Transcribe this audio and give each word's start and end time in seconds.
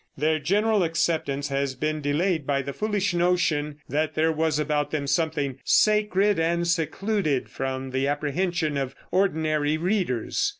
Their 0.17 0.39
general 0.39 0.81
acceptance 0.81 1.49
has 1.49 1.75
been 1.75 2.01
delayed 2.01 2.47
by 2.47 2.63
the 2.63 2.73
foolish 2.73 3.13
notion 3.13 3.79
that 3.87 4.15
there 4.15 4.31
was 4.31 4.57
about 4.57 4.89
them 4.89 5.05
something 5.05 5.59
sacred 5.63 6.39
and 6.39 6.67
secluded 6.67 7.49
from 7.49 7.91
the 7.91 8.07
apprehension 8.07 8.77
of 8.77 8.95
ordinary 9.11 9.77
readers. 9.77 10.49